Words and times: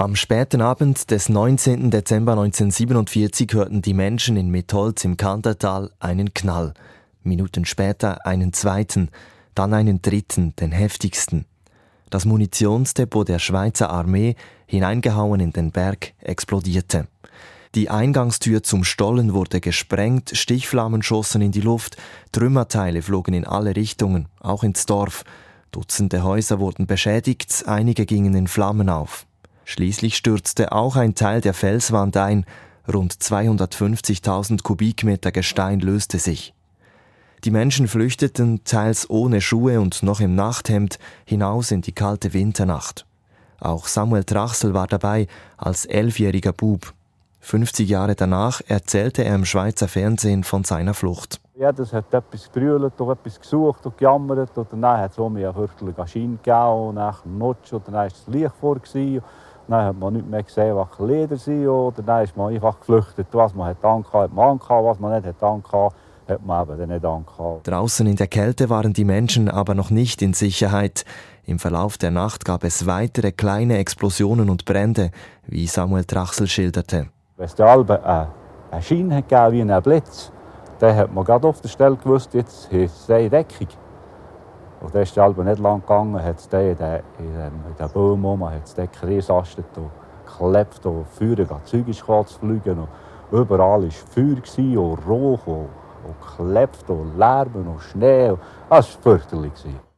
Am 0.00 0.16
späten 0.16 0.62
Abend 0.62 1.10
des 1.10 1.28
19. 1.28 1.90
Dezember 1.90 2.32
1947 2.32 3.52
hörten 3.52 3.82
die 3.82 3.92
Menschen 3.92 4.38
in 4.38 4.48
Metholz 4.48 5.04
im 5.04 5.18
Kantertal 5.18 5.90
einen 6.00 6.32
Knall. 6.32 6.72
Minuten 7.22 7.66
später 7.66 8.24
einen 8.24 8.54
zweiten, 8.54 9.10
dann 9.54 9.74
einen 9.74 10.00
dritten, 10.00 10.56
den 10.56 10.72
heftigsten. 10.72 11.44
Das 12.08 12.24
Munitionsdepot 12.24 13.28
der 13.28 13.38
Schweizer 13.38 13.90
Armee, 13.90 14.36
hineingehauen 14.64 15.38
in 15.38 15.52
den 15.52 15.70
Berg, 15.70 16.14
explodierte. 16.20 17.06
Die 17.74 17.90
Eingangstür 17.90 18.62
zum 18.62 18.84
Stollen 18.84 19.34
wurde 19.34 19.60
gesprengt, 19.60 20.30
Stichflammen 20.32 21.02
schossen 21.02 21.42
in 21.42 21.52
die 21.52 21.60
Luft, 21.60 21.98
Trümmerteile 22.32 23.02
flogen 23.02 23.34
in 23.34 23.44
alle 23.44 23.76
Richtungen, 23.76 24.28
auch 24.40 24.62
ins 24.62 24.86
Dorf. 24.86 25.24
Dutzende 25.72 26.22
Häuser 26.22 26.58
wurden 26.58 26.86
beschädigt, 26.86 27.64
einige 27.66 28.06
gingen 28.06 28.34
in 28.34 28.48
Flammen 28.48 28.88
auf. 28.88 29.26
Schließlich 29.70 30.16
stürzte 30.16 30.72
auch 30.72 30.96
ein 30.96 31.14
Teil 31.14 31.40
der 31.40 31.54
Felswand 31.54 32.16
ein, 32.16 32.44
rund 32.92 33.14
250.000 33.14 34.64
Kubikmeter 34.64 35.30
Gestein 35.30 35.78
löste 35.78 36.18
sich. 36.18 36.54
Die 37.44 37.52
Menschen 37.52 37.86
flüchteten, 37.86 38.64
teils 38.64 39.08
ohne 39.08 39.40
Schuhe 39.40 39.80
und 39.80 40.02
noch 40.02 40.18
im 40.18 40.34
Nachthemd, 40.34 40.98
hinaus 41.24 41.70
in 41.70 41.82
die 41.82 41.92
kalte 41.92 42.32
Winternacht. 42.32 43.06
Auch 43.60 43.86
Samuel 43.86 44.24
Trachsel 44.24 44.74
war 44.74 44.88
dabei 44.88 45.28
als 45.56 45.86
elfjähriger 45.86 46.52
Bub. 46.52 46.92
50 47.38 47.88
Jahre 47.88 48.16
danach 48.16 48.60
erzählte 48.66 49.22
er 49.22 49.36
im 49.36 49.44
Schweizer 49.44 49.86
Fernsehen 49.86 50.42
von 50.42 50.64
seiner 50.64 50.94
Flucht. 50.94 51.40
Ja, 51.54 51.70
das 51.70 51.92
hat 51.92 52.12
etwas 52.12 52.50
gebrüllt 52.50 53.00
und 53.00 53.10
etwas 53.10 53.40
gesucht 53.40 53.86
und 53.86 53.96
gejammert. 53.96 54.58
Und 54.58 54.72
dann 54.72 54.84
hat 54.84 55.12
es 55.12 55.18
mich 55.18 55.44
eine 55.44 55.54
fürchterliche 55.54 56.08
Schiene 56.08 56.38
gegeben 56.42 56.88
und 56.88 56.96
dem 56.96 57.38
Nutsch 57.38 57.72
und 57.72 57.86
dann 57.86 57.94
war 57.94 58.08
das 58.08 58.26
Licht 58.26 58.54
vor. 58.60 58.80
Dann 59.70 59.84
hat 59.84 59.98
man 60.00 60.14
nicht 60.14 60.28
mehr 60.28 60.42
gesehen, 60.42 60.74
was 60.74 60.88
Leder 60.98 61.36
sind. 61.36 61.68
Oder 61.68 62.02
dann 62.02 62.24
ist 62.24 62.36
man 62.36 62.52
einfach 62.52 62.80
geflüchtet. 62.80 63.28
Was 63.30 63.54
man 63.54 63.68
hat 63.68 63.84
angehabt, 63.84 64.24
hat 64.24 64.34
man 64.34 64.48
angehabt. 64.50 64.84
Was 64.84 64.98
man 64.98 65.12
nicht 65.14 65.26
hat 65.26 65.42
angehabt, 65.42 65.94
hat 66.28 66.44
man 66.44 66.68
eben 66.68 66.88
nicht 66.88 67.04
angehabt. 67.04 67.68
Draußen 67.68 68.04
in 68.08 68.16
der 68.16 68.26
Kälte 68.26 68.68
waren 68.68 68.92
die 68.92 69.04
Menschen 69.04 69.48
aber 69.48 69.74
noch 69.74 69.90
nicht 69.90 70.22
in 70.22 70.32
Sicherheit. 70.32 71.04
Im 71.44 71.60
Verlauf 71.60 71.98
der 71.98 72.10
Nacht 72.10 72.44
gab 72.44 72.64
es 72.64 72.86
weitere 72.86 73.30
kleine 73.30 73.78
Explosionen 73.78 74.50
und 74.50 74.64
Brände, 74.64 75.12
wie 75.46 75.68
Samuel 75.68 76.04
Trachsel 76.04 76.48
schilderte. 76.48 77.06
Wenn 77.36 77.46
es 77.46 77.54
da 77.54 77.74
eine, 77.74 78.28
eine 78.72 78.82
Schiene 78.82 79.22
hat 79.30 79.52
wie 79.52 79.62
ein 79.62 79.82
Blitz, 79.82 80.32
dann 80.80 80.96
hat 80.96 81.14
man 81.14 81.24
gerade 81.24 81.46
auf 81.46 81.60
der 81.60 81.68
Stelle 81.68 81.94
gewusst, 81.94 82.34
jetzt 82.34 82.72
ist 82.72 83.02
es 83.02 83.10
eine 83.10 83.30
Deckung. 83.30 83.68
Und 84.80 84.94
dann 84.94 85.02
ist 85.02 85.18
Albe 85.18 85.44
nicht 85.44 85.58
lang 85.58 85.80
gegangen, 85.82 86.22
hat 86.22 86.38
es 86.38 86.46
in 86.46 86.76
den, 86.76 87.00
in 87.18 87.76
den 87.78 87.88
Bäumen 87.92 88.24
rum, 88.24 88.48
hat 88.48 88.64
es 88.64 88.74
dort 88.74 89.02
und 89.76 89.90
geklebt 90.26 90.86
und 90.86 91.06
Feuer, 91.08 91.60
Zeug 91.64 91.88
ist 91.88 92.00
fliegen. 92.00 92.78
Und 92.78 92.88
überall 93.30 93.82
war 93.82 93.90
Feuer 93.90 94.80
und 94.80 95.06
Rauch 95.06 95.46
und, 95.46 95.68
und 96.06 96.20
geklebt 96.20 96.88
und 96.88 97.18
Lärm 97.18 97.68
und 97.68 97.80
Schnee. 97.82 98.32
Das 98.68 98.94
war 98.94 99.02
fürchterlich. 99.02 99.52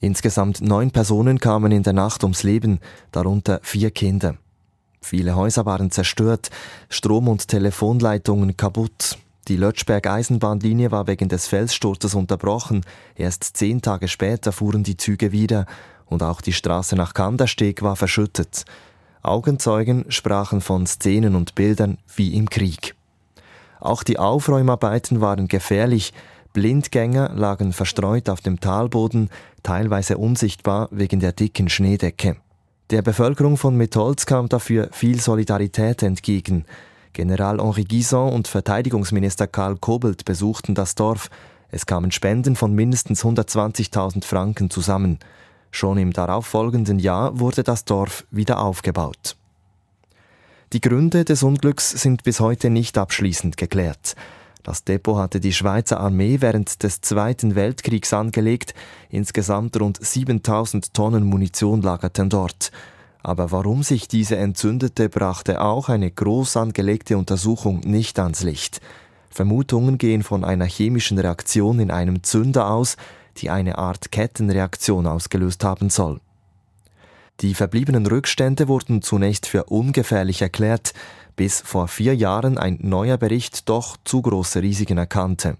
Insgesamt 0.00 0.60
neun 0.60 0.90
Personen 0.90 1.38
kamen 1.38 1.72
in 1.72 1.82
der 1.82 1.94
Nacht 1.94 2.22
ums 2.22 2.42
Leben, 2.42 2.80
darunter 3.12 3.60
vier 3.62 3.90
Kinder. 3.90 4.34
Viele 5.00 5.36
Häuser 5.36 5.64
waren 5.64 5.90
zerstört, 5.90 6.50
Strom- 6.88 7.28
und 7.28 7.48
Telefonleitungen 7.48 8.56
kaputt. 8.56 9.18
Die 9.48 9.56
Lötschberg-Eisenbahnlinie 9.56 10.90
war 10.90 11.06
wegen 11.06 11.28
des 11.28 11.46
Felssturzes 11.46 12.14
unterbrochen. 12.14 12.84
Erst 13.14 13.56
zehn 13.56 13.80
Tage 13.80 14.08
später 14.08 14.50
fuhren 14.50 14.82
die 14.82 14.96
Züge 14.96 15.30
wieder 15.30 15.66
und 16.06 16.22
auch 16.22 16.40
die 16.40 16.52
Straße 16.52 16.96
nach 16.96 17.14
Kandersteg 17.14 17.82
war 17.82 17.94
verschüttet. 17.94 18.64
Augenzeugen 19.22 20.04
sprachen 20.08 20.60
von 20.60 20.86
Szenen 20.86 21.36
und 21.36 21.54
Bildern 21.54 21.98
wie 22.16 22.34
im 22.34 22.50
Krieg. 22.50 22.94
Auch 23.78 24.02
die 24.02 24.18
Aufräumarbeiten 24.18 25.20
waren 25.20 25.46
gefährlich. 25.46 26.12
Blindgänger 26.52 27.32
lagen 27.34 27.72
verstreut 27.72 28.28
auf 28.28 28.40
dem 28.40 28.60
Talboden, 28.60 29.30
teilweise 29.62 30.18
unsichtbar 30.18 30.88
wegen 30.90 31.20
der 31.20 31.32
dicken 31.32 31.68
Schneedecke. 31.68 32.36
Der 32.90 33.02
Bevölkerung 33.02 33.56
von 33.56 33.76
Metholz 33.76 34.26
kam 34.26 34.48
dafür 34.48 34.88
viel 34.92 35.20
Solidarität 35.20 36.02
entgegen. 36.02 36.64
General 37.16 37.58
Henri 37.62 37.84
Guison 37.84 38.30
und 38.30 38.46
Verteidigungsminister 38.46 39.46
Karl 39.46 39.76
Kobelt 39.78 40.26
besuchten 40.26 40.74
das 40.74 40.94
Dorf. 40.94 41.30
Es 41.70 41.86
kamen 41.86 42.12
Spenden 42.12 42.56
von 42.56 42.74
mindestens 42.74 43.24
120.000 43.24 44.22
Franken 44.22 44.68
zusammen. 44.68 45.18
Schon 45.70 45.96
im 45.96 46.12
darauffolgenden 46.12 46.98
Jahr 46.98 47.40
wurde 47.40 47.62
das 47.62 47.86
Dorf 47.86 48.26
wieder 48.30 48.60
aufgebaut. 48.60 49.36
Die 50.74 50.82
Gründe 50.82 51.24
des 51.24 51.42
Unglücks 51.42 51.90
sind 51.90 52.22
bis 52.22 52.38
heute 52.38 52.68
nicht 52.68 52.98
abschließend 52.98 53.56
geklärt. 53.56 54.14
Das 54.62 54.84
Depot 54.84 55.16
hatte 55.16 55.40
die 55.40 55.54
Schweizer 55.54 55.98
Armee 56.00 56.42
während 56.42 56.82
des 56.82 57.00
Zweiten 57.00 57.54
Weltkriegs 57.54 58.12
angelegt. 58.12 58.74
Insgesamt 59.08 59.80
rund 59.80 60.04
7000 60.04 60.92
Tonnen 60.92 61.24
Munition 61.24 61.80
lagerten 61.80 62.28
dort. 62.28 62.72
Aber 63.26 63.50
warum 63.50 63.82
sich 63.82 64.06
diese 64.06 64.36
entzündete, 64.36 65.08
brachte 65.08 65.60
auch 65.60 65.88
eine 65.88 66.12
groß 66.12 66.56
angelegte 66.58 67.18
Untersuchung 67.18 67.80
nicht 67.80 68.20
ans 68.20 68.44
Licht. 68.44 68.80
Vermutungen 69.30 69.98
gehen 69.98 70.22
von 70.22 70.44
einer 70.44 70.64
chemischen 70.64 71.18
Reaktion 71.18 71.80
in 71.80 71.90
einem 71.90 72.22
Zünder 72.22 72.70
aus, 72.70 72.96
die 73.38 73.50
eine 73.50 73.78
Art 73.78 74.12
Kettenreaktion 74.12 75.08
ausgelöst 75.08 75.64
haben 75.64 75.90
soll. 75.90 76.20
Die 77.40 77.54
verbliebenen 77.54 78.06
Rückstände 78.06 78.68
wurden 78.68 79.02
zunächst 79.02 79.46
für 79.46 79.64
ungefährlich 79.64 80.40
erklärt, 80.40 80.94
bis 81.34 81.60
vor 81.60 81.88
vier 81.88 82.14
Jahren 82.14 82.58
ein 82.58 82.78
neuer 82.80 83.16
Bericht 83.16 83.68
doch 83.68 83.96
zu 84.04 84.22
große 84.22 84.62
Risiken 84.62 84.98
erkannte. 84.98 85.56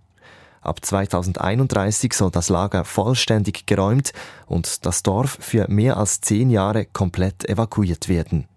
Ab 0.67 0.85
2031 0.85 2.13
soll 2.13 2.33
das 2.33 2.49
Lager 2.49 2.85
vollständig 2.85 3.67
geräumt 3.67 4.13
und 4.47 4.85
das 4.85 5.05
Dorf 5.05 5.39
für 5.41 5.69
mehr 5.69 5.97
als 5.97 6.21
zehn 6.21 6.51
Jahre 6.51 6.87
komplett 6.87 7.49
evakuiert 7.49 8.09
werden. 8.09 8.49